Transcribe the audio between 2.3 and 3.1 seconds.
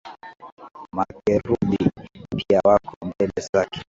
pia wako